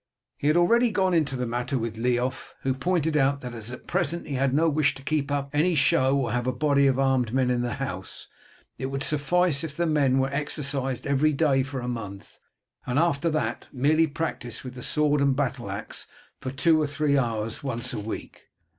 He 0.35 0.47
had 0.47 0.57
already 0.57 0.89
gone 0.89 1.13
into 1.13 1.35
the 1.35 1.45
matter 1.45 1.77
with 1.77 1.95
Leof, 1.95 2.53
who 2.61 2.73
pointed 2.73 3.15
out 3.15 3.41
that, 3.41 3.53
as 3.53 3.71
at 3.71 3.85
present 3.85 4.25
he 4.25 4.33
had 4.33 4.51
no 4.51 4.67
wish 4.67 4.95
to 4.95 5.03
keep 5.03 5.31
up 5.31 5.51
any 5.53 5.75
show 5.75 6.17
or 6.17 6.29
to 6.29 6.33
have 6.33 6.47
a 6.47 6.51
body 6.51 6.87
of 6.87 6.97
armed 6.97 7.35
men 7.35 7.51
in 7.51 7.61
the 7.61 7.73
house, 7.75 8.27
it 8.79 8.87
would 8.87 9.03
suffice 9.03 9.63
if 9.63 9.77
the 9.77 9.85
men 9.85 10.17
were 10.17 10.31
exercised 10.33 11.05
every 11.05 11.33
day 11.33 11.61
for 11.61 11.81
a 11.81 11.87
month, 11.87 12.39
and 12.87 12.97
after 12.97 13.29
that 13.29 13.67
merely 13.71 14.07
practised 14.07 14.63
with 14.63 14.83
sword 14.83 15.21
and 15.21 15.35
battle 15.35 15.69
axe 15.69 16.07
for 16.39 16.49
two 16.49 16.81
or 16.81 16.87
three 16.87 17.15
hours 17.15 17.61
once 17.63 17.93
a 17.93 17.99
week. 17.99 18.45